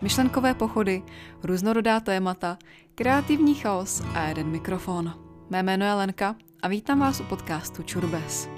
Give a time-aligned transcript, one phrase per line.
[0.00, 1.02] Myšlenkové pochody,
[1.42, 2.58] různorodá témata,
[2.94, 5.14] kreativní chaos a jeden mikrofon.
[5.50, 8.48] Mé jméno je Lenka a vítám vás u podcastu Čurbes.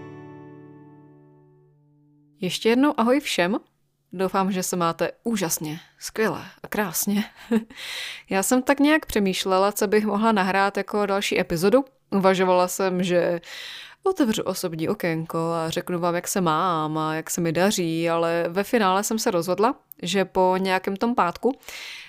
[2.40, 3.56] Ještě jednou ahoj všem.
[4.12, 7.25] Doufám, že se máte úžasně, skvěle a krásně.
[8.30, 11.84] Já jsem tak nějak přemýšlela, co bych mohla nahrát jako další epizodu.
[12.11, 13.41] Uvažovala jsem, že
[14.03, 18.45] otevřu osobní okénko a řeknu vám, jak se mám a jak se mi daří, ale
[18.49, 21.58] ve finále jsem se rozhodla, že po nějakém tom pátku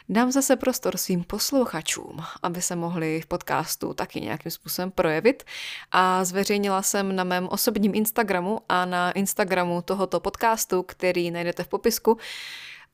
[0.10, 5.44] dám zase prostor svým posluchačům, aby se mohli v podcastu taky nějakým způsobem projevit
[5.92, 11.68] a zveřejnila jsem na mém osobním Instagramu a na Instagramu tohoto podcastu, který najdete v
[11.68, 12.18] popisku,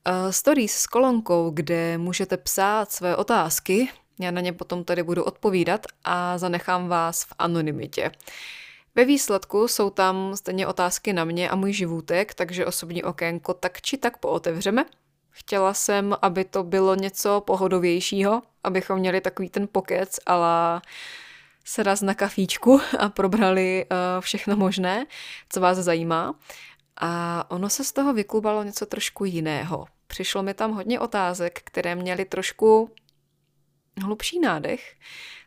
[0.04, 3.88] eh, stories s kolonkou, kde můžete psát své otázky,
[4.20, 8.10] já na ně potom tady budu odpovídat a zanechám vás v anonymitě.
[8.98, 13.80] Ve výsledku jsou tam stejně otázky na mě a můj životek, takže osobní okénko tak
[13.80, 14.84] či tak pootevřeme.
[15.30, 20.80] Chtěla jsem, aby to bylo něco pohodovějšího, abychom měli takový ten pokec, ale
[21.64, 25.06] se raz na kafíčku a probrali uh, všechno možné,
[25.48, 26.34] co vás zajímá.
[27.00, 29.86] A ono se z toho vyklubalo něco trošku jiného.
[30.06, 32.90] Přišlo mi tam hodně otázek, které měly trošku
[34.02, 34.96] hlubší nádech.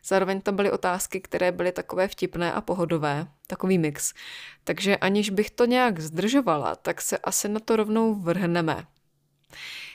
[0.04, 4.14] Zároveň tam byly otázky, které byly takové vtipné a pohodové, takový mix.
[4.64, 8.86] Takže aniž bych to nějak zdržovala, tak se asi na to rovnou vrhneme.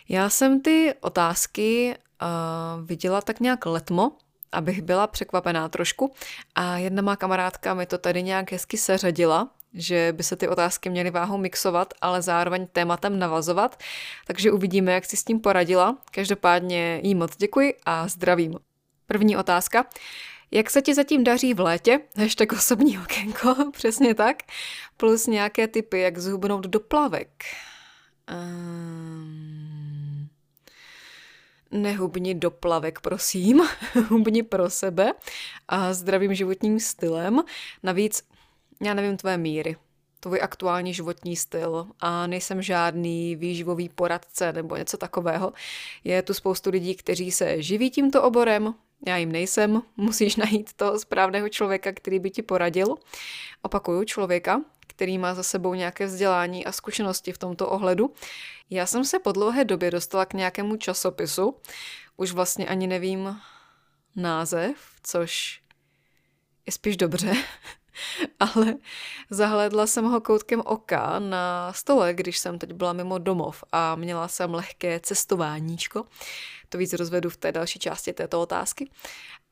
[0.10, 4.12] Já jsem ty otázky uh, viděla tak nějak letmo,
[4.52, 6.14] abych byla překvapená trošku
[6.56, 10.90] a jedna má kamarádka mi to tady nějak hezky seřadila, že by se ty otázky
[10.90, 13.80] měly váhou mixovat, ale zároveň tématem navazovat,
[14.28, 15.98] takže uvidíme, jak si s tím poradila.
[16.12, 18.60] Každopádně jí moc děkuji a zdravím.
[19.08, 19.86] První otázka.
[20.52, 22.00] Jak se ti zatím daří v létě?
[22.18, 24.38] Hashtag osobní okénko, přesně tak.
[24.98, 27.44] Plus nějaké typy, jak zhubnout do plavek.
[28.32, 30.30] Um,
[31.72, 33.62] nehubni do plavek, prosím.
[34.10, 35.14] Hubni pro sebe
[35.68, 37.44] a zdravým životním stylem.
[37.84, 38.24] Navíc,
[38.82, 39.76] já nevím tvoje míry,
[40.20, 45.54] tvůj aktuální životní styl a nejsem žádný výživový poradce nebo něco takového.
[46.04, 48.74] Je tu spoustu lidí, kteří se živí tímto oborem,
[49.06, 52.96] já jim nejsem, musíš najít toho správného člověka, který by ti poradil.
[53.62, 58.14] Opakuju, člověka, který má za sebou nějaké vzdělání a zkušenosti v tomto ohledu.
[58.70, 61.56] Já jsem se po dlouhé době dostala k nějakému časopisu,
[62.18, 63.40] už vlastně ani nevím
[64.16, 65.62] název, což
[66.66, 67.34] je spíš dobře,
[68.40, 68.76] ale
[69.30, 74.28] zahledla jsem ho koutkem oka na stole, když jsem teď byla mimo domov a měla
[74.28, 76.06] jsem lehké cestováníčko.
[76.70, 78.90] To víc rozvedu v té další části této otázky.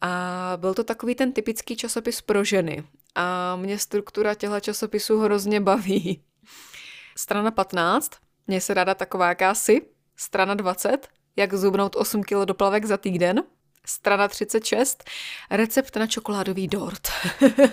[0.02, 2.84] A byl to takový ten typický časopis pro ženy.
[3.16, 6.22] A mě struktura těchto časopisů hrozně baví.
[7.18, 8.12] Strana 15,
[8.48, 9.82] mě se ráda taková jakási.
[10.16, 13.44] Strana 20, jak zubnout 8 kg doplavek za týden
[13.86, 15.04] strana 36,
[15.52, 17.08] recept na čokoládový dort.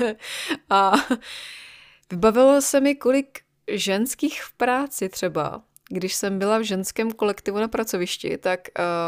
[0.71, 0.93] a
[2.11, 3.41] vybavilo se mi, kolik
[3.73, 8.61] ženských v práci třeba, když jsem byla v ženském kolektivu na pracovišti, tak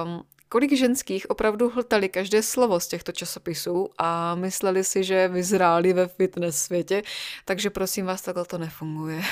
[0.05, 5.93] um, kolik ženských opravdu hltali každé slovo z těchto časopisů a mysleli si, že vyzráli
[5.93, 7.03] ve fitness světě,
[7.45, 9.23] takže prosím vás, takhle to nefunguje.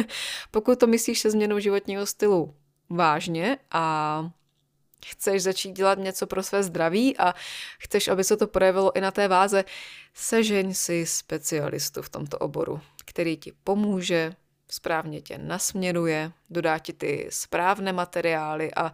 [0.50, 2.54] Pokud to myslíš se změnou životního stylu
[2.90, 4.30] vážně a
[5.06, 7.34] chceš začít dělat něco pro své zdraví a
[7.78, 9.64] chceš, aby se to projevilo i na té váze,
[10.14, 14.34] sežeň si specialistu v tomto oboru, který ti pomůže,
[14.68, 18.92] správně tě nasměruje, dodá ti ty správné materiály a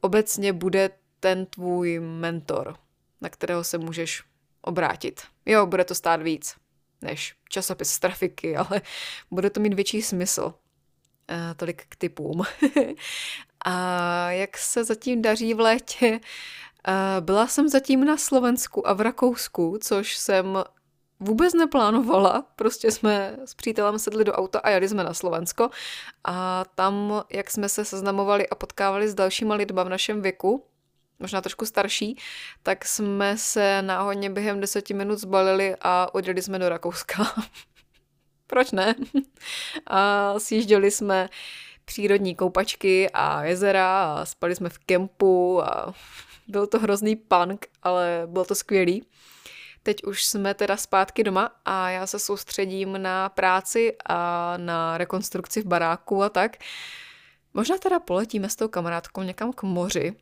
[0.00, 2.76] obecně bude ten tvůj mentor,
[3.20, 4.22] na kterého se můžeš
[4.62, 5.22] obrátit.
[5.46, 6.56] Jo, bude to stát víc
[7.02, 8.82] než časopis z trafiky, ale
[9.30, 10.54] bude to mít větší smysl.
[11.30, 12.42] Uh, tolik k typům.
[13.64, 16.20] A jak se zatím daří v létě?
[17.20, 20.64] Byla jsem zatím na Slovensku a v Rakousku, což jsem
[21.20, 22.46] vůbec neplánovala.
[22.56, 25.70] Prostě jsme s přítelem sedli do auta a jeli jsme na Slovensko.
[26.24, 30.64] A tam, jak jsme se seznamovali a potkávali s dalšíma lidma v našem věku,
[31.18, 32.18] možná trošku starší,
[32.62, 37.34] tak jsme se náhodně během deseti minut zbalili a odjeli jsme do Rakouska.
[38.46, 38.94] Proč ne?
[39.86, 41.28] A sjížděli jsme
[41.88, 45.94] přírodní koupačky a jezera a spali jsme v kempu a
[46.48, 49.04] byl to hrozný punk, ale bylo to skvělý.
[49.82, 55.62] Teď už jsme teda zpátky doma a já se soustředím na práci a na rekonstrukci
[55.62, 56.56] v baráku a tak.
[57.54, 60.14] Možná teda poletíme s tou kamarádkou někam k moři.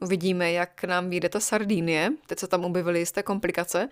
[0.00, 2.10] Uvidíme, jak nám vyjde ta Sardinie.
[2.26, 3.88] Teď se tam objevily jisté komplikace.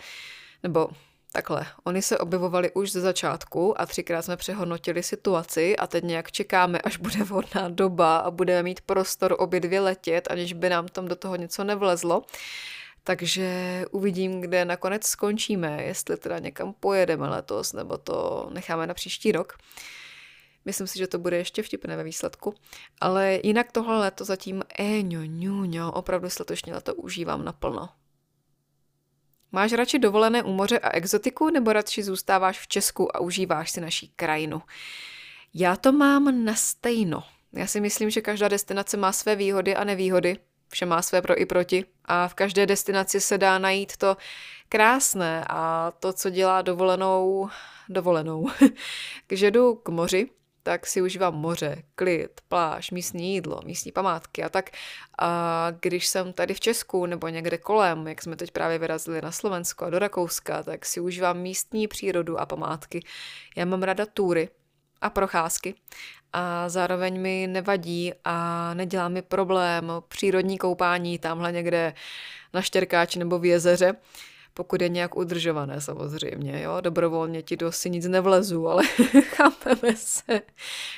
[0.63, 0.89] Nebo
[1.37, 6.33] Takhle, oni se objevovali už ze začátku a třikrát jsme přehodnotili situaci a teď nějak
[6.33, 10.89] čekáme, až bude vhodná doba a budeme mít prostor obě dvě letět, aniž by nám
[10.89, 12.23] tam do toho něco nevlezlo.
[13.05, 19.33] Takže uvidím, kde nakonec skončíme, jestli teda někam pojedeme letos, nebo to necháme na příští
[19.33, 19.59] rok.
[20.65, 22.55] Myslím si, že to bude ještě vtipné ve výsledku.
[23.01, 27.89] Ale jinak tohle leto zatím éňo, ňuňo, opravdu si letošní leto užívám naplno.
[29.55, 33.81] Máš radši dovolené u moře a exotiku, nebo radši zůstáváš v Česku a užíváš si
[33.81, 34.63] naší krajinu?
[35.55, 37.23] Já to mám na stejno.
[37.53, 40.37] Já si myslím, že každá destinace má své výhody a nevýhody.
[40.69, 41.85] Vše má své pro i proti.
[42.05, 44.17] A v každé destinaci se dá najít to
[44.69, 47.49] krásné a to, co dělá dovolenou,
[47.89, 48.51] dovolenou.
[49.27, 50.31] Když jdu k moři,
[50.67, 54.71] tak si užívám moře, klid, pláž, místní jídlo, místní památky a tak.
[55.19, 59.33] A když jsem tady v Česku nebo někde kolem, jak jsme teď právě vyrazili na
[59.33, 63.01] Slovensko a do Rakouska, tak si užívám místní přírodu a památky.
[63.57, 64.49] Já mám rada túry
[65.01, 65.75] a procházky
[66.33, 71.95] a zároveň mi nevadí a nedělá mi problém přírodní koupání tamhle někde
[72.55, 73.95] na Štěrkáči nebo v jezeře
[74.55, 78.83] pokud je nějak udržované samozřejmě, jo, dobrovolně ti do si nic nevlezu, ale
[79.23, 80.43] chápeme se,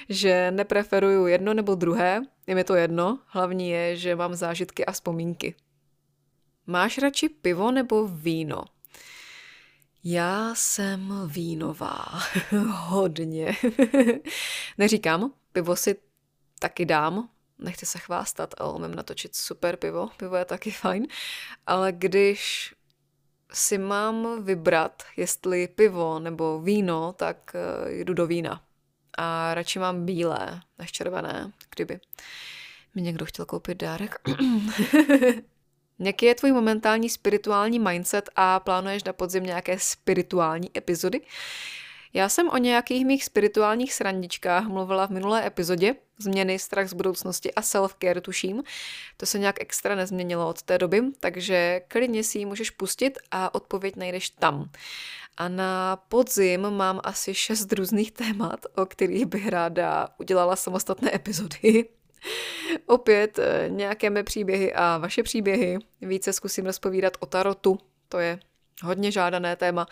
[0.09, 4.93] že nepreferuju jedno nebo druhé, je mi to jedno, hlavní je, že mám zážitky a
[4.93, 5.55] vzpomínky.
[6.67, 8.65] Máš radši pivo nebo víno?
[10.05, 12.05] Já jsem vínová.
[12.71, 13.57] Hodně.
[14.79, 15.97] Neříkám, pivo si
[16.59, 17.29] taky dám,
[17.59, 21.07] nechci se chvástat, ale umím natočit super pivo, pivo je taky fajn,
[21.67, 22.75] ale když
[23.53, 28.63] si mám vybrat, jestli pivo nebo víno, tak eh, jdu do vína.
[29.19, 32.01] A radši mám bílé než červené, kdyby
[32.95, 34.21] mi někdo chtěl koupit dárek.
[35.99, 41.21] Jaký je tvůj momentální spirituální mindset a plánuješ na podzim nějaké spirituální epizody?
[42.17, 47.55] Já jsem o nějakých mých spirituálních srandičkách mluvila v minulé epizodě, změny, strach z budoucnosti
[47.55, 48.63] a self-care tuším.
[49.17, 53.55] To se nějak extra nezměnilo od té doby, takže klidně si ji můžeš pustit a
[53.55, 54.71] odpověď najdeš tam.
[55.37, 61.89] A na podzim mám asi šest různých témat, o kterých bych ráda udělala samostatné epizody.
[62.87, 65.79] Opět eh, nějaké mé příběhy a vaše příběhy.
[66.01, 67.79] Více zkusím rozpovídat o tarotu,
[68.09, 68.39] to je
[68.83, 69.87] hodně žádané téma.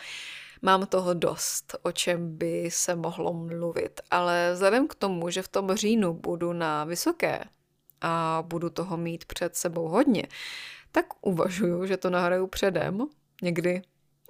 [0.64, 5.49] Mám toho dost, o čem by se mohlo mluvit, ale vzhledem k tomu, že v
[5.49, 7.44] tom říjnu budu na vysoké
[8.00, 10.22] a budu toho mít před sebou hodně,
[10.93, 13.06] tak uvažuju, že to nahraju předem,
[13.43, 13.82] někdy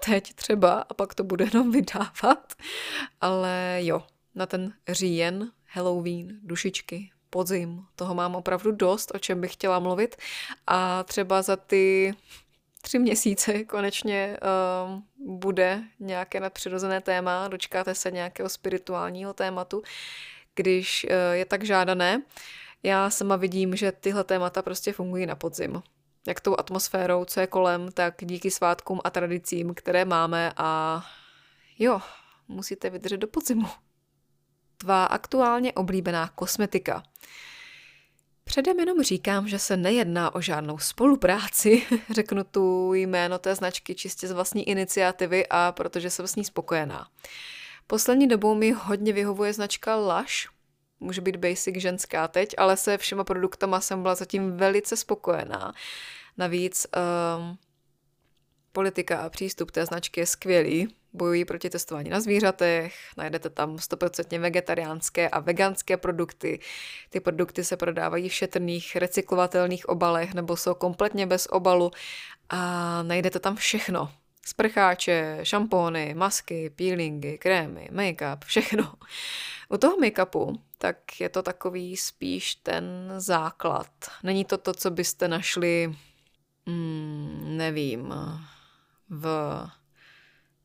[0.04, 2.52] teď třeba, a pak to budu jenom vydávat.
[3.20, 4.02] Ale jo,
[4.34, 10.16] na ten říjen, Halloween, dušičky, podzim, toho mám opravdu dost, o čem bych chtěla mluvit.
[10.66, 12.14] A třeba za ty
[12.84, 14.36] tři měsíce konečně
[14.86, 15.02] uh,
[15.36, 19.82] bude nějaké nadpřirozené téma, dočkáte se nějakého spirituálního tématu,
[20.54, 22.22] když uh, je tak žádané.
[22.82, 25.82] Já sama vidím, že tyhle témata prostě fungují na podzim.
[26.26, 31.02] Jak tou atmosférou, co je kolem, tak díky svátkům a tradicím, které máme a
[31.78, 32.00] jo,
[32.48, 33.66] musíte vydržet do podzimu.
[34.76, 37.02] Tvá aktuálně oblíbená kosmetika.
[38.44, 44.28] Předem jenom říkám, že se nejedná o žádnou spolupráci, řeknu tu jméno té značky čistě
[44.28, 47.08] z vlastní iniciativy a protože jsem s ní spokojená.
[47.86, 50.54] Poslední dobou mi hodně vyhovuje značka Lush,
[51.00, 55.72] může být basic ženská teď, ale se všema produktama jsem byla zatím velice spokojená.
[56.38, 57.58] Navíc um,
[58.74, 64.40] politika a přístup té značky je skvělý, bojují proti testování na zvířatech, najdete tam 100%
[64.40, 66.60] vegetariánské a veganské produkty.
[67.10, 71.90] Ty produkty se prodávají v šetrných recyklovatelných obalech nebo jsou kompletně bez obalu
[72.48, 74.12] a najdete tam všechno.
[74.46, 78.94] Sprcháče, šampóny, masky, peelingy, krémy, make-up, všechno.
[79.68, 82.84] U toho make-upu tak je to takový spíš ten
[83.16, 83.86] základ.
[84.22, 85.94] Není to to, co byste našli,
[86.66, 88.14] hmm, nevím,
[89.10, 89.26] v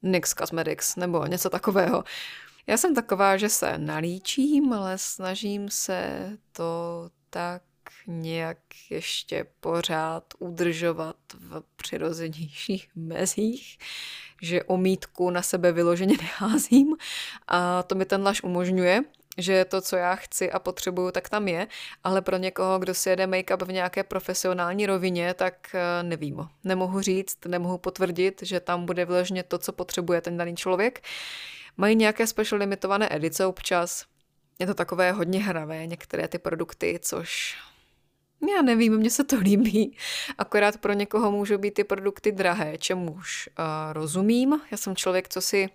[0.01, 2.03] NYX Cosmetics nebo něco takového.
[2.67, 7.61] Já jsem taková, že se nalíčím, ale snažím se to tak
[8.07, 8.57] nějak
[8.89, 13.77] ještě pořád udržovat v přirozenějších mezích,
[14.41, 16.95] že omítku na sebe vyloženě neházím
[17.47, 19.01] a to mi ten laž umožňuje,
[19.41, 21.67] že to, co já chci a potřebuju, tak tam je,
[22.03, 26.47] ale pro někoho, kdo si jede make-up v nějaké profesionální rovině, tak eh, nevím.
[26.63, 31.01] Nemohu říct, nemohu potvrdit, že tam bude vyloženě to, co potřebuje ten daný člověk.
[31.77, 34.05] Mají nějaké special limitované edice občas.
[34.59, 37.57] Je to takové hodně hravé, některé ty produkty, což
[38.55, 39.97] Já nevím, mně se to líbí.
[40.37, 44.61] Akorát pro někoho můžou být ty produkty drahé, čemuž uh, rozumím.
[44.71, 45.69] Já jsem člověk, co si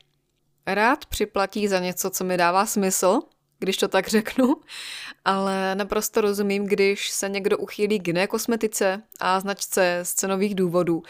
[0.66, 3.20] rád připlatí za něco, co mi dává smysl,
[3.64, 4.56] když to tak řeknu,
[5.24, 11.02] ale naprosto rozumím, když se někdo uchýlí k jiné kosmetice a značce z cenových důvodů.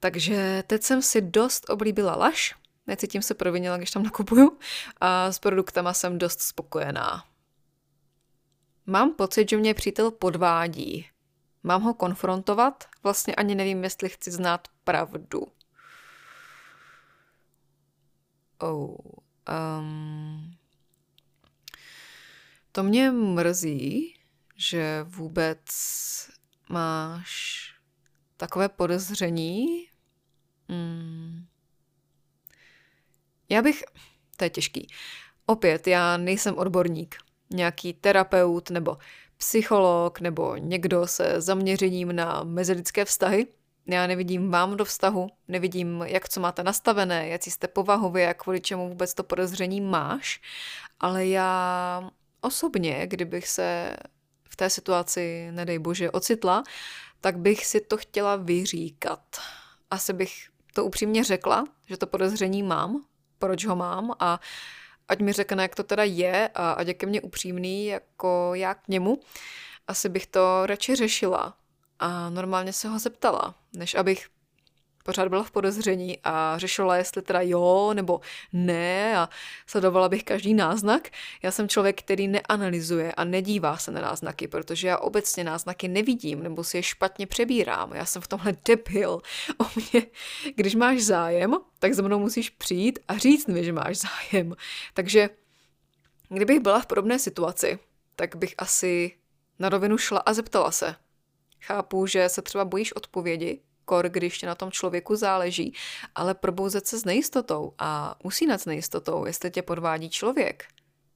[0.00, 2.54] Takže teď jsem si dost oblíbila laš,
[2.86, 4.58] necítím se provinila, když tam nakupuju
[5.00, 7.24] a s produktama jsem dost spokojená.
[8.86, 11.06] Mám pocit, že mě přítel podvádí.
[11.62, 12.84] Mám ho konfrontovat?
[13.02, 15.46] Vlastně ani nevím, jestli chci znát pravdu.
[18.58, 18.96] Oh,
[19.78, 20.59] um,
[22.72, 24.14] to mě mrzí,
[24.56, 25.60] že vůbec
[26.68, 27.60] máš
[28.36, 29.86] takové podezření.
[30.68, 31.46] Hmm.
[33.48, 33.84] Já bych...
[34.36, 34.86] To je těžký.
[35.46, 37.16] Opět, já nejsem odborník.
[37.50, 38.98] Nějaký terapeut nebo
[39.36, 43.46] psycholog nebo někdo se zaměřením na mezilidské vztahy.
[43.86, 48.60] Já nevidím vám do vztahu, nevidím, jak co máte nastavené, jak jste povahově, jak kvůli
[48.60, 50.40] čemu vůbec to podezření máš,
[51.00, 53.96] ale já osobně, kdybych se
[54.48, 56.64] v té situaci, nedej bože, ocitla,
[57.20, 59.40] tak bych si to chtěla vyříkat.
[59.90, 60.32] Asi bych
[60.74, 63.04] to upřímně řekla, že to podezření mám,
[63.38, 64.40] proč ho mám a
[65.08, 68.74] ať mi řekne, jak to teda je a ať je ke mně upřímný, jako já
[68.74, 69.20] k němu,
[69.88, 71.56] asi bych to radši řešila
[71.98, 74.28] a normálně se ho zeptala, než abych
[75.10, 78.20] pořád byla v podezření a řešila, jestli teda jo nebo
[78.52, 79.28] ne a
[79.66, 81.08] sledovala bych každý náznak.
[81.42, 86.42] Já jsem člověk, který neanalyzuje a nedívá se na náznaky, protože já obecně náznaky nevidím
[86.42, 87.94] nebo si je špatně přebírám.
[87.94, 89.22] Já jsem v tomhle debil.
[89.58, 90.06] O mě,
[90.54, 94.54] když máš zájem, tak za mnou musíš přijít a říct mi, že máš zájem.
[94.94, 95.30] Takže
[96.28, 97.78] kdybych byla v podobné situaci,
[98.16, 99.16] tak bych asi
[99.58, 100.94] na rovinu šla a zeptala se.
[101.60, 105.74] Chápu, že se třeba bojíš odpovědi, kor, když na tom člověku záleží,
[106.14, 110.64] ale probouzet se s nejistotou a usínat s nejistotou, jestli tě podvádí člověk,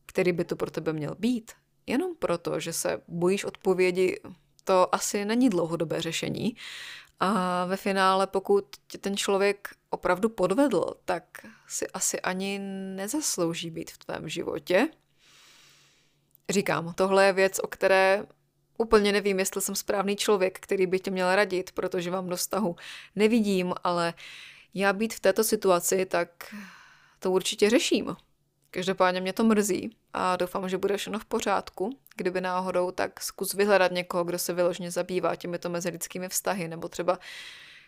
[0.07, 1.53] který by to pro tebe měl být,
[1.87, 4.21] jenom proto, že se bojíš odpovědi,
[4.65, 6.57] to asi není dlouhodobé řešení.
[7.21, 11.25] A ve finále, pokud tě ten člověk opravdu podvedl, tak
[11.69, 12.59] si asi ani
[12.97, 14.89] nezaslouží být v tvém životě.
[16.51, 18.27] Říkám, tohle je věc, o které
[18.79, 22.77] Úplně nevím, jestli jsem správný člověk, který by tě měl radit, protože vám do vztahu
[23.17, 24.15] nevidím, ale
[24.75, 26.55] já být v této situaci, tak
[27.19, 28.17] to určitě řeším.
[28.71, 31.99] Každopádně mě to mrzí a doufám, že bude všechno v pořádku.
[32.17, 37.19] Kdyby náhodou, tak zkus vyhledat někoho, kdo se vyložně zabývá těmito mezilidskými vztahy, nebo třeba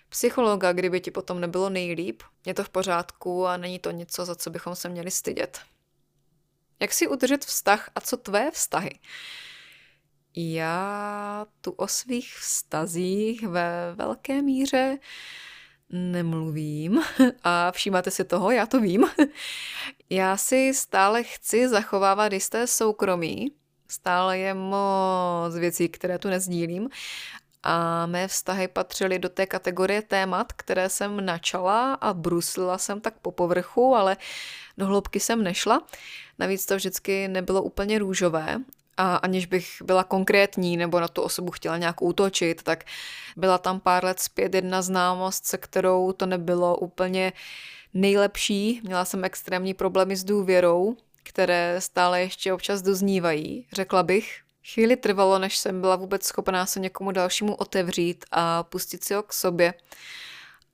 [0.09, 2.23] psychologa, kdyby ti potom nebylo nejlíp.
[2.47, 5.61] Je to v pořádku a není to něco, za co bychom se měli stydět.
[6.81, 8.91] Jak si udržet vztah a co tvé vztahy?
[10.37, 14.99] Já tu o svých vztazích ve velké míře
[15.91, 17.03] nemluvím
[17.43, 19.05] a všímáte si toho, já to vím.
[20.11, 23.53] Já si stále chci zachovávat jisté soukromí,
[23.89, 26.89] stále je moc věcí, které tu nezdílím
[27.63, 33.15] a mé vztahy patřily do té kategorie témat, které jsem načala a bruslila jsem tak
[33.19, 34.17] po povrchu, ale
[34.79, 35.87] do hloubky jsem nešla.
[36.39, 38.59] Navíc to vždycky nebylo úplně růžové
[38.97, 42.85] a aniž bych byla konkrétní nebo na tu osobu chtěla nějak útočit, tak
[43.37, 47.33] byla tam pár let zpět jedna známost, se kterou to nebylo úplně
[47.95, 48.81] nejlepší.
[48.85, 54.41] Měla jsem extrémní problémy s důvěrou, které stále ještě občas doznívají, řekla bych.
[54.75, 59.23] Chvíli trvalo, než jsem byla vůbec schopná se někomu dalšímu otevřít a pustit si ho
[59.23, 59.75] k sobě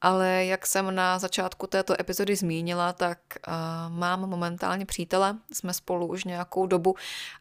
[0.02, 3.18] ale jak jsem na začátku této epizody zmínila, tak
[3.48, 3.54] uh,
[3.98, 6.94] mám momentálně přítele, jsme spolu už nějakou dobu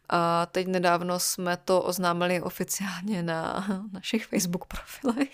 [0.08, 5.32] a teď nedávno jsme to oznámili oficiálně na našich Facebook profilech.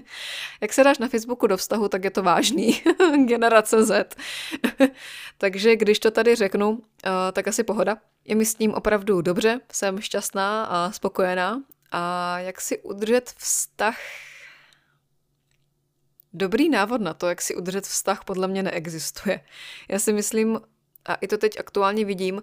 [0.60, 2.82] jak se dáš na Facebooku do vztahu, tak je to vážný.
[3.26, 4.16] Generace Z.
[5.38, 6.80] Takže když to tady řeknu, uh,
[7.32, 7.96] tak asi pohoda.
[8.24, 11.62] Je mi s tím opravdu dobře, jsem šťastná a spokojená.
[11.90, 13.96] A jak si udržet vztah
[16.34, 19.40] Dobrý návod na to, jak si udržet vztah, podle mě neexistuje.
[19.88, 20.60] Já si myslím,
[21.04, 22.42] a i to teď aktuálně vidím,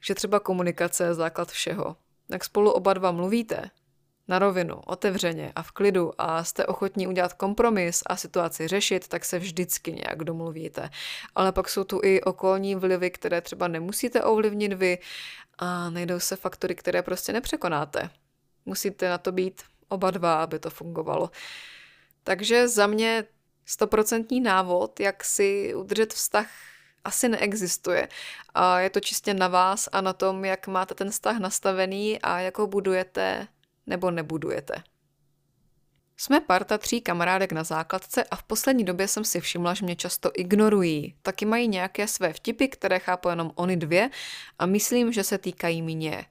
[0.00, 1.96] že třeba komunikace je základ všeho.
[2.28, 3.70] Jak spolu oba dva mluvíte,
[4.28, 9.24] na rovinu, otevřeně a v klidu a jste ochotní udělat kompromis a situaci řešit, tak
[9.24, 10.90] se vždycky nějak domluvíte.
[11.34, 14.98] Ale pak jsou tu i okolní vlivy, které třeba nemusíte ovlivnit vy
[15.58, 18.10] a najdou se faktory, které prostě nepřekonáte.
[18.66, 21.30] Musíte na to být oba dva, aby to fungovalo.
[22.24, 23.24] Takže za mě
[23.66, 26.46] stoprocentní návod, jak si udržet vztah
[27.04, 28.08] asi neexistuje.
[28.54, 32.40] A je to čistě na vás a na tom, jak máte ten vztah nastavený a
[32.40, 33.48] jak ho budujete
[33.86, 34.82] nebo nebudujete.
[36.16, 39.96] Jsme parta tří kamarádek na základce a v poslední době jsem si všimla, že mě
[39.96, 41.14] často ignorují.
[41.22, 44.10] Taky mají nějaké své vtipy, které chápu jenom oni dvě
[44.58, 46.24] a myslím, že se týkají mě.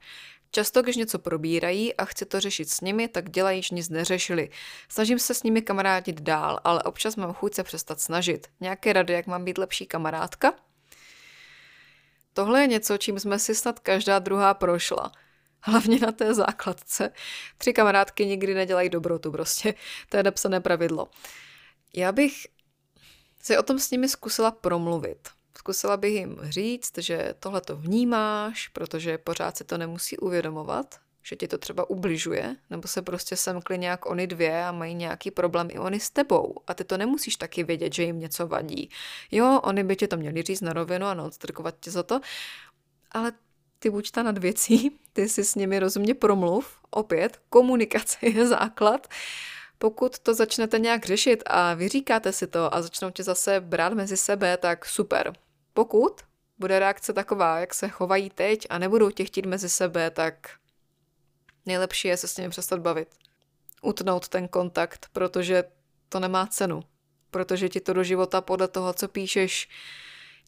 [0.50, 4.50] Často, když něco probírají a chci to řešit s nimi, tak dělají, že nic neřešili.
[4.88, 8.46] Snažím se s nimi kamarádit dál, ale občas mám chuť se přestat snažit.
[8.60, 10.52] Nějaké rady, jak mám být lepší kamarádka?
[12.32, 15.12] Tohle je něco, čím jsme si snad každá druhá prošla.
[15.62, 17.12] Hlavně na té základce.
[17.58, 19.74] Tři kamarádky nikdy nedělají dobrotu prostě.
[20.08, 21.08] To je napsané pravidlo.
[21.94, 22.46] Já bych
[23.42, 25.28] si o tom s nimi zkusila promluvit.
[25.60, 31.36] Zkusila bych jim říct, že tohle to vnímáš, protože pořád si to nemusí uvědomovat, že
[31.36, 35.68] ti to třeba ubližuje, nebo se prostě semkli nějak oni dvě a mají nějaký problém
[35.70, 38.90] i oni s tebou a ty to nemusíš taky vědět, že jim něco vadí.
[39.30, 42.20] Jo, oni by ti to měli říct na rovinu a neodstrkovat tě za to,
[43.10, 43.32] ale
[43.78, 49.08] ty buď ta nad věcí, ty si s nimi rozumně promluv, opět, komunikace je základ.
[49.78, 54.16] Pokud to začnete nějak řešit a vyříkáte si to a začnou tě zase brát mezi
[54.16, 55.32] sebe, tak super.
[55.74, 56.20] Pokud
[56.58, 60.50] bude reakce taková, jak se chovají teď a nebudou tě chtít mezi sebe, tak
[61.66, 63.08] nejlepší je se s nimi přestat bavit.
[63.82, 65.64] Utnout ten kontakt, protože
[66.08, 66.82] to nemá cenu.
[67.30, 69.68] Protože ti to do života podle toho, co píšeš,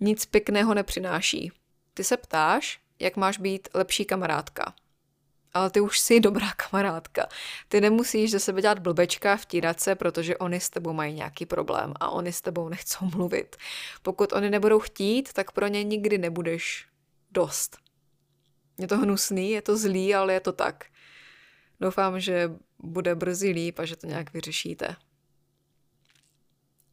[0.01, 1.53] nic pěkného nepřináší.
[1.95, 4.75] Ty se ptáš, jak máš být lepší kamarádka.
[5.55, 7.29] Ale ty už jsi dobrá kamarádka.
[7.69, 11.95] Ty nemusíš ze sebe dělat blbečka, vtírat se, protože oni s tebou mají nějaký problém
[12.01, 13.57] a oni s tebou nechcou mluvit.
[14.03, 16.87] Pokud oni nebudou chtít, tak pro ně nikdy nebudeš
[17.31, 17.79] dost.
[18.79, 20.85] Je to hnusný, je to zlý, ale je to tak.
[21.81, 24.97] Doufám, že bude brzy líp a že to nějak vyřešíte.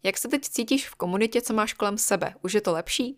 [0.04, 2.34] Jak se teď cítíš v komunitě, co máš kolem sebe?
[2.42, 3.18] Už je to lepší?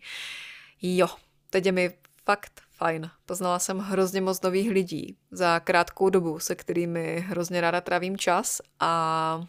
[0.82, 1.08] Jo,
[1.50, 3.10] teď je mi fakt fajn.
[3.26, 8.60] Poznala jsem hrozně moc nových lidí za krátkou dobu, se kterými hrozně ráda trávím čas
[8.80, 9.44] a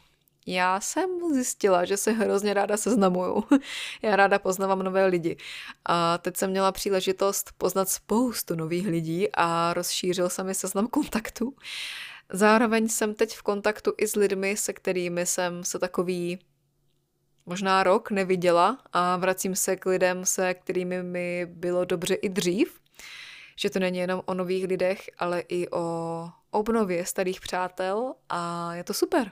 [0.48, 3.44] já jsem zjistila, že se hrozně ráda seznamuju.
[4.02, 5.38] Já ráda poznávám nové lidi.
[5.86, 11.56] A teď jsem měla příležitost poznat spoustu nových lidí a rozšířil se mi seznam kontaktů.
[12.30, 16.40] Zároveň jsem teď v kontaktu i s lidmi, se kterými jsem se takový
[17.46, 22.83] možná rok neviděla a vracím se k lidem, se kterými mi bylo dobře i dřív.
[23.56, 28.84] Že to není jenom o nových lidech, ale i o obnově starých přátel a je
[28.84, 29.32] to super.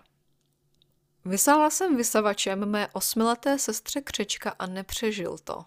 [1.26, 5.66] Vysála jsem vysavačem mé osmileté sestře křečka a nepřežil to.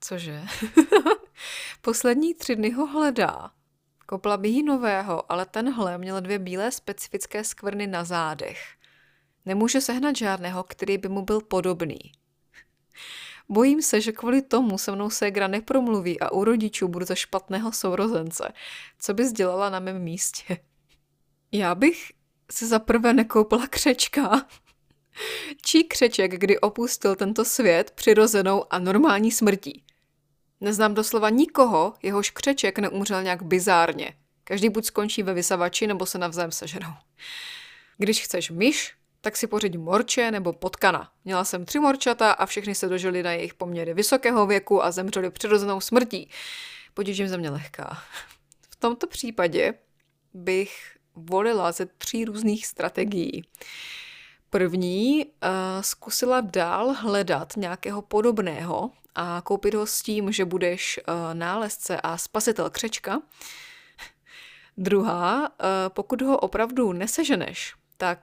[0.00, 0.42] Cože?
[1.80, 3.50] Poslední tři dny ho hledá.
[4.06, 8.76] Kopla by jí nového, ale tenhle měl dvě bílé specifické skvrny na zádech.
[9.44, 11.98] Nemůže sehnat žádného, který by mu byl podobný.
[13.48, 17.72] Bojím se, že kvůli tomu se mnou ségra nepromluví a u rodičů budu za špatného
[17.72, 18.52] sourozence.
[18.98, 20.58] Co bys dělala na mém místě?
[21.52, 22.12] Já bych
[22.50, 24.46] si zaprvé nekoupila křečka.
[25.62, 29.82] Čí křeček, kdy opustil tento svět přirozenou a normální smrtí?
[30.60, 34.14] Neznám doslova nikoho, jehož křeček neumřel nějak bizárně.
[34.44, 36.92] Každý buď skončí ve vysavači, nebo se navzájem sežerou.
[37.98, 41.10] Když chceš myš, tak si pořiď morče nebo potkana.
[41.24, 45.30] Měla jsem tři morčata a všechny se dožili na jejich poměry vysokého věku a zemřeli
[45.30, 46.30] přirozenou smrtí.
[46.94, 47.98] Potíž jim země lehká.
[48.70, 49.74] V tomto případě
[50.34, 53.44] bych volila ze tří různých strategií.
[54.50, 55.30] První uh,
[55.80, 62.16] zkusila dál hledat nějakého podobného a koupit ho s tím, že budeš uh, nálezce a
[62.16, 63.22] spasitel křečka.
[64.76, 65.46] Druhá, uh,
[65.88, 68.20] pokud ho opravdu neseženeš, tak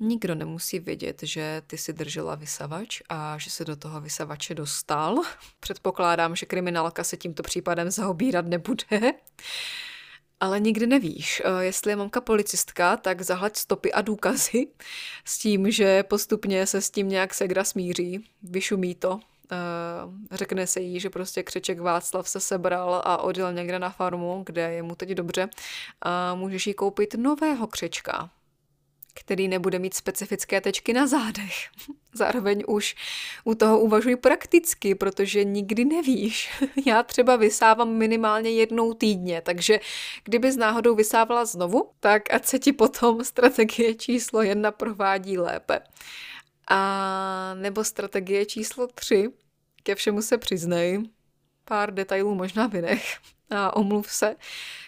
[0.00, 5.22] Nikdo nemusí vědět, že ty si držela vysavač a že se do toho vysavače dostal.
[5.60, 9.12] Předpokládám, že kriminálka se tímto případem zaobírat nebude.
[10.40, 14.66] Ale nikdy nevíš, eh, jestli je mamka policistka, tak zahlať stopy a důkazy
[15.24, 19.20] s tím, že postupně se s tím nějak segra smíří, vyšumí to,
[19.52, 19.56] eh,
[20.36, 24.72] řekne se jí, že prostě křeček Václav se sebral a odjel někde na farmu, kde
[24.72, 25.48] je mu teď dobře.
[26.02, 28.30] A můžeš jí koupit nového křečka,
[29.14, 31.54] který nebude mít specifické tečky na zádech.
[32.12, 32.94] Zároveň už
[33.44, 36.62] u toho uvažuji prakticky, protože nikdy nevíš.
[36.86, 39.80] Já třeba vysávám minimálně jednou týdně, takže
[40.24, 45.80] kdyby z náhodou vysávala znovu, tak ať se ti potom strategie číslo jedna provádí lépe.
[46.70, 49.28] A nebo strategie číslo tři,
[49.82, 51.02] ke všemu se přiznej,
[51.64, 53.16] pár detailů možná vynech
[53.50, 54.36] a omluv se,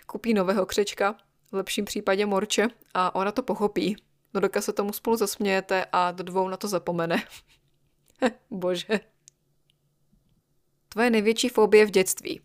[0.07, 1.17] kupí nového křečka,
[1.51, 3.97] v lepším případě morče a ona to pochopí
[4.37, 7.25] No dokud se tomu spolu zasmějete a do dvou na to zapomene.
[8.51, 9.01] Bože.
[10.89, 12.41] Tvoje největší fobie v dětství.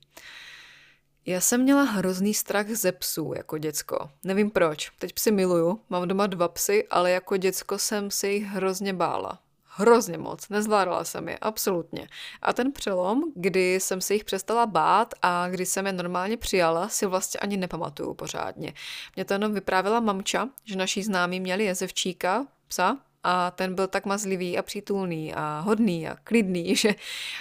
[1.25, 4.10] Já jsem měla hrozný strach ze psů jako děcko.
[4.23, 4.89] Nevím proč.
[4.99, 9.39] Teď psy miluju, mám doma dva psy, ale jako děcko jsem si jich hrozně bála.
[9.73, 12.07] Hrozně moc, nezvládala jsem je, absolutně.
[12.41, 16.89] A ten přelom, kdy jsem se jich přestala bát a kdy jsem je normálně přijala,
[16.89, 18.73] si vlastně ani nepamatuju pořádně.
[19.15, 24.05] Mě to jenom vyprávila mamča, že naši známí měli jezevčíka, psa, a ten byl tak
[24.05, 26.95] mazlivý a přítulný a hodný a klidný, že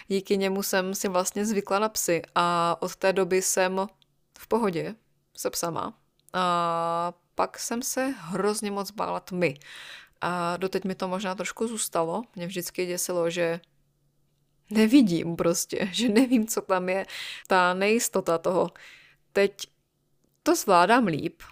[0.09, 3.87] díky němu jsem si vlastně zvykla na psy a od té doby jsem
[4.39, 4.95] v pohodě
[5.37, 5.95] se psama.
[6.33, 9.55] A pak jsem se hrozně moc bála tmy.
[10.21, 12.23] A doteď mi to možná trošku zůstalo.
[12.37, 13.61] Mě vždycky děsilo, že
[14.71, 17.07] nevidím prostě, že nevím, co tam je.
[17.47, 18.71] Ta nejistota toho.
[19.33, 19.67] Teď
[20.43, 21.43] to zvládám líp,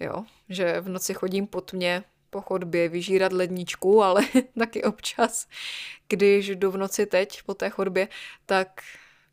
[0.00, 4.22] jo, že v noci chodím po tmě po chodbě vyžírat ledničku, ale
[4.58, 5.46] taky občas,
[6.08, 8.08] když jdu v noci teď po té chodbě,
[8.46, 8.82] tak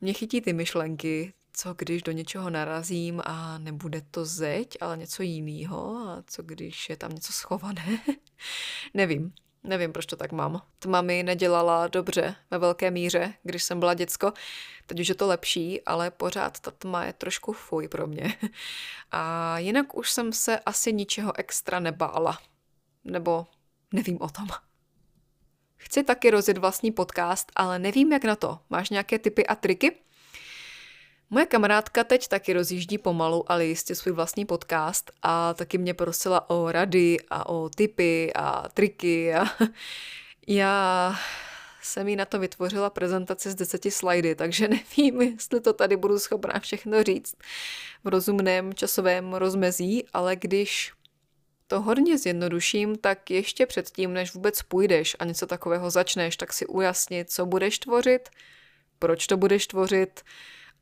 [0.01, 5.23] mě chytí ty myšlenky, co když do něčeho narazím a nebude to zeď, ale něco
[5.23, 7.99] jiného a co když je tam něco schované.
[8.93, 9.33] Nevím.
[9.63, 10.61] Nevím, proč to tak mám.
[10.79, 14.33] Tma mi nedělala dobře ve velké míře, když jsem byla děcko.
[14.85, 18.37] Teď už je to lepší, ale pořád ta tma je trošku fuj pro mě.
[19.11, 22.39] A jinak už jsem se asi ničeho extra nebála.
[23.03, 23.47] Nebo
[23.93, 24.47] nevím o tom.
[25.77, 28.59] Chci taky rozjet vlastní podcast, ale nevím jak na to.
[28.69, 30.03] Máš nějaké typy a triky?
[31.29, 36.49] Moje kamarádka teď taky rozjíždí pomalu, ale jistě svůj vlastní podcast a taky mě prosila
[36.49, 39.45] o rady a o tipy a triky a
[40.47, 41.15] já
[41.81, 46.19] jsem jí na to vytvořila prezentaci z deseti slajdy, takže nevím, jestli to tady budu
[46.19, 47.35] schopná všechno říct
[48.03, 50.93] v rozumném časovém rozmezí, ale když
[51.67, 56.65] to hodně zjednoduším, tak ještě předtím, než vůbec půjdeš a něco takového začneš, tak si
[56.65, 58.29] ujasnit, co budeš tvořit,
[58.99, 60.21] proč to budeš tvořit,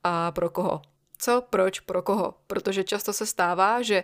[0.04, 0.82] a pro koho.
[1.18, 2.34] Co, proč, pro koho.
[2.48, 4.04] Protože často se stává, že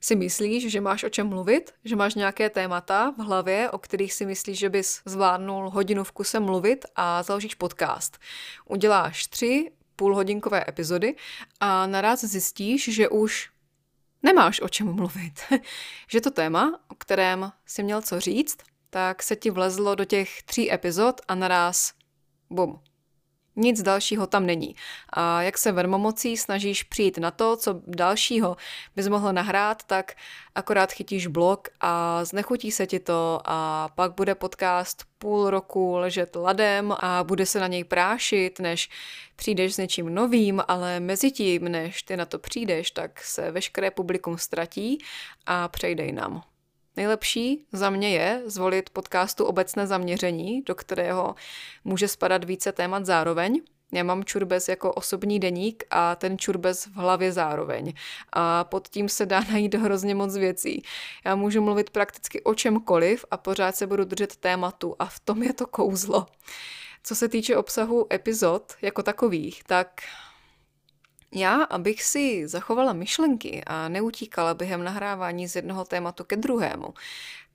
[0.00, 4.12] si myslíš, že máš o čem mluvit, že máš nějaké témata v hlavě, o kterých
[4.12, 8.18] si myslíš, že bys zvládnul hodinu v kuse mluvit a založíš podcast.
[8.64, 11.16] Uděláš tři půlhodinkové epizody
[11.60, 13.50] a naraz zjistíš, že už
[14.22, 15.40] nemáš o čem mluvit.
[16.08, 18.58] že to téma, o kterém si měl co říct,
[18.90, 21.92] tak se ti vlezlo do těch tří epizod a naraz
[22.50, 22.80] bum,
[23.58, 24.74] nic dalšího tam není.
[25.08, 28.56] A jak se vermomocí snažíš přijít na to, co dalšího
[28.96, 30.14] bys mohl nahrát, tak
[30.54, 36.36] akorát chytíš blok a znechutí se ti to a pak bude podcast půl roku ležet
[36.36, 38.90] ladem a bude se na něj prášit, než
[39.36, 43.90] přijdeš s něčím novým, ale mezi tím, než ty na to přijdeš, tak se veškeré
[43.90, 44.98] publikum ztratí
[45.46, 46.42] a přejde nám.
[46.98, 51.34] Nejlepší za mě je zvolit podcastu obecné zaměření, do kterého
[51.84, 53.60] může spadat více témat zároveň.
[53.92, 57.92] Já mám čurbez jako osobní deník a ten čurbez v hlavě zároveň.
[58.32, 60.82] A pod tím se dá najít hrozně moc věcí.
[61.24, 65.42] Já můžu mluvit prakticky o čemkoliv a pořád se budu držet tématu a v tom
[65.42, 66.26] je to kouzlo.
[67.02, 70.00] Co se týče obsahu epizod jako takových, tak
[71.34, 76.94] já, abych si zachovala myšlenky a neutíkala během nahrávání z jednoho tématu ke druhému,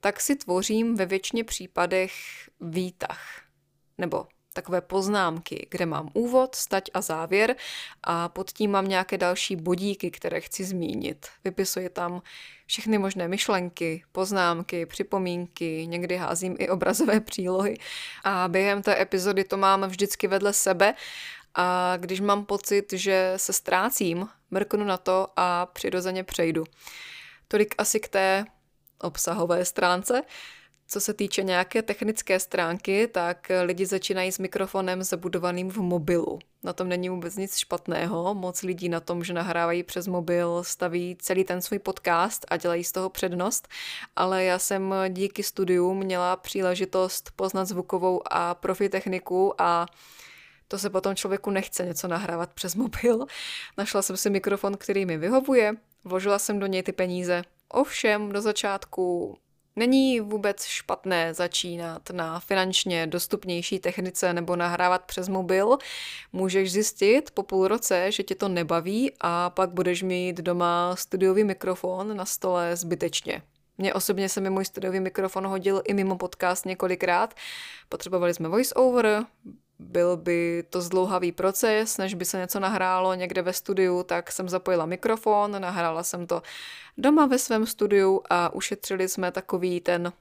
[0.00, 2.12] tak si tvořím ve většině případech
[2.60, 3.42] výtah.
[3.98, 7.56] Nebo takové poznámky, kde mám úvod, stať a závěr
[8.02, 11.26] a pod tím mám nějaké další bodíky, které chci zmínit.
[11.44, 12.22] Vypisuji tam
[12.66, 17.76] všechny možné myšlenky, poznámky, připomínky, někdy házím i obrazové přílohy
[18.24, 20.94] a během té epizody to mám vždycky vedle sebe
[21.54, 26.64] a když mám pocit, že se ztrácím, mrknu na to a přirozeně přejdu.
[27.48, 28.44] Tolik asi k té
[29.00, 30.22] obsahové stránce.
[30.88, 36.38] Co se týče nějaké technické stránky, tak lidi začínají s mikrofonem zabudovaným v mobilu.
[36.62, 38.34] Na tom není vůbec nic špatného.
[38.34, 42.84] Moc lidí na tom, že nahrávají přes mobil, staví celý ten svůj podcast a dělají
[42.84, 43.68] z toho přednost.
[44.16, 49.86] Ale já jsem díky studiu měla příležitost poznat zvukovou a profi techniku a
[50.74, 53.26] to se potom člověku nechce něco nahrávat přes mobil.
[53.78, 57.42] Našla jsem si mikrofon, který mi vyhovuje, vložila jsem do něj ty peníze.
[57.68, 59.36] Ovšem, do začátku
[59.76, 65.78] Není vůbec špatné začínat na finančně dostupnější technice nebo nahrávat přes mobil.
[66.32, 71.44] Můžeš zjistit po půl roce, že tě to nebaví a pak budeš mít doma studiový
[71.44, 73.42] mikrofon na stole zbytečně.
[73.78, 77.34] Mně osobně se mi můj studiový mikrofon hodil i mimo podcast několikrát.
[77.88, 79.24] Potřebovali jsme voice-over,
[79.78, 84.48] byl by to zdlouhavý proces, než by se něco nahrálo někde ve studiu, tak jsem
[84.48, 86.42] zapojila mikrofon, nahrála jsem to
[86.98, 90.12] doma ve svém studiu a ušetřili jsme takový ten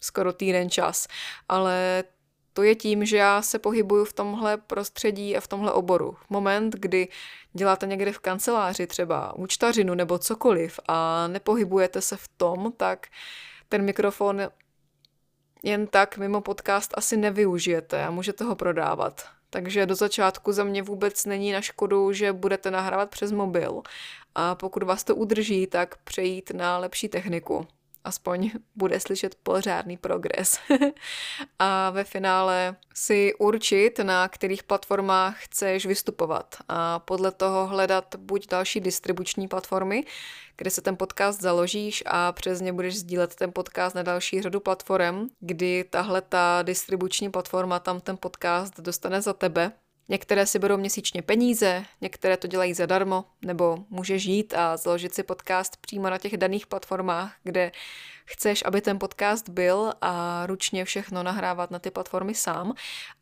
[0.00, 1.08] skoro týden čas.
[1.48, 2.04] Ale
[2.52, 6.16] to je tím, že já se pohybuju v tomhle prostředí a v tomhle oboru.
[6.28, 7.08] Moment, kdy
[7.52, 13.06] děláte někde v kanceláři třeba účtařinu nebo cokoliv a nepohybujete se v tom, tak
[13.68, 14.42] ten mikrofon
[15.62, 19.26] jen tak mimo podcast asi nevyužijete a můžete ho prodávat.
[19.50, 23.82] Takže do začátku za mě vůbec není na škodu, že budete nahrávat přes mobil.
[24.34, 27.66] A pokud vás to udrží, tak přejít na lepší techniku
[28.04, 30.58] aspoň bude slyšet pořádný progres.
[31.58, 38.46] a ve finále si určit, na kterých platformách chceš vystupovat a podle toho hledat buď
[38.48, 40.04] další distribuční platformy,
[40.56, 44.60] kde se ten podcast založíš a přes ně budeš sdílet ten podcast na další řadu
[44.60, 49.72] platform, kdy tahle ta distribuční platforma tam ten podcast dostane za tebe,
[50.12, 55.22] Některé si berou měsíčně peníze, některé to dělají zadarmo, nebo můžeš jít a založit si
[55.22, 57.72] podcast přímo na těch daných platformách, kde
[58.24, 62.74] chceš, aby ten podcast byl a ručně všechno nahrávat na ty platformy sám,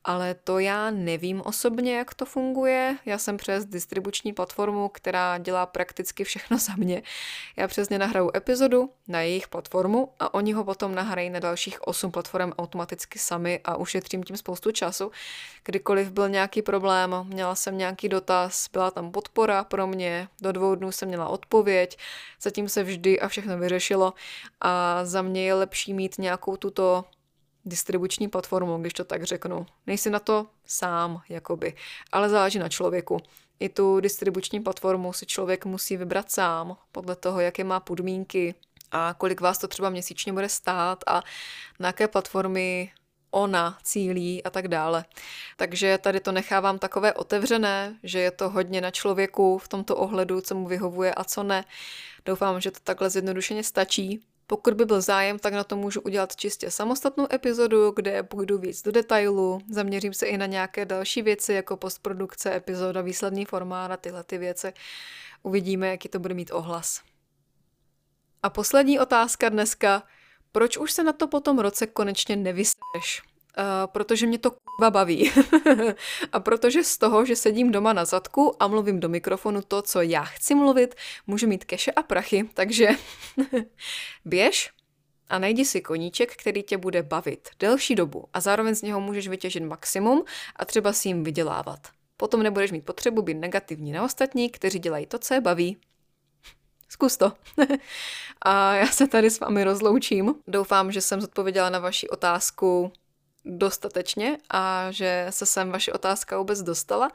[0.05, 2.97] ale to já nevím osobně, jak to funguje.
[3.07, 7.03] Já jsem přes distribuční platformu, která dělá prakticky všechno za mě.
[7.57, 12.11] Já přesně nahraju epizodu na jejich platformu a oni ho potom nahrají na dalších 8
[12.11, 15.11] platform automaticky sami a ušetřím tím spoustu času.
[15.65, 20.75] Kdykoliv byl nějaký problém, měla jsem nějaký dotaz, byla tam podpora pro mě, do dvou
[20.75, 21.99] dnů jsem měla odpověď,
[22.41, 24.15] zatím se vždy a všechno vyřešilo
[24.61, 27.05] a za mě je lepší mít nějakou tuto
[27.65, 29.67] distribuční platformu, když to tak řeknu.
[29.87, 31.75] Nejsi na to sám, jakoby,
[32.13, 33.21] ale záleží na člověku.
[33.61, 38.55] I tu distribuční platformu si člověk musí vybrat sám, podle toho, jaké má podmínky
[38.91, 41.23] a kolik vás to třeba měsíčně bude stát a
[41.79, 42.93] na jaké platformy
[43.31, 45.05] ona cílí a tak dále.
[45.57, 50.41] Takže tady to nechávám takové otevřené, že je to hodně na člověku v tomto ohledu,
[50.41, 51.65] co mu vyhovuje a co ne.
[52.25, 54.21] Doufám, že to takhle zjednodušeně stačí.
[54.51, 58.83] Pokud by byl zájem, tak na to můžu udělat čistě samostatnou epizodu, kde půjdu víc
[58.83, 63.97] do detailu, zaměřím se i na nějaké další věci, jako postprodukce, epizoda, výsledný formát a
[63.97, 64.73] tyhle ty věci.
[65.43, 67.01] Uvidíme, jaký to bude mít ohlas.
[68.43, 70.03] A poslední otázka dneska.
[70.53, 73.23] Proč už se na to po tom roce konečně nevyseš?
[73.59, 75.33] Uh, protože mě to kurva baví.
[76.33, 80.01] a protože z toho, že sedím doma na zadku a mluvím do mikrofonu to, co
[80.01, 80.95] já chci mluvit,
[81.27, 82.89] můžu mít keše a prachy, takže
[84.25, 84.71] běž
[85.29, 89.29] a najdi si koníček, který tě bude bavit delší dobu a zároveň z něho můžeš
[89.29, 90.25] vytěžit maximum
[90.57, 91.79] a třeba si jim vydělávat.
[92.17, 95.77] Potom nebudeš mít potřebu být negativní na ostatní, kteří dělají to, co je baví.
[96.89, 97.33] Zkus to.
[98.43, 100.35] a já se tady s vámi rozloučím.
[100.47, 102.93] Doufám, že jsem zodpověděla na vaši otázku
[103.45, 107.11] dostatečně a že se sem vaše otázka vůbec dostala.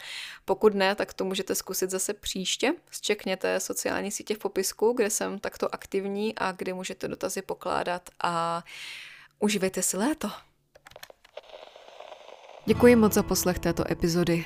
[0.45, 2.73] Pokud ne, tak to můžete zkusit zase příště.
[2.91, 8.63] Zčekněte sociální sítě v popisku, kde jsem takto aktivní a kde můžete dotazy pokládat a
[9.39, 10.31] uživejte si léto.
[12.65, 14.45] Děkuji moc za poslech této epizody.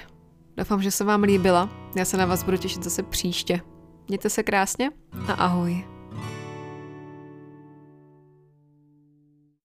[0.58, 1.70] Doufám, že se vám líbila.
[1.96, 3.62] Já se na vás budu těšit zase příště.
[4.08, 4.92] Mějte se krásně
[5.28, 5.99] a ahoj.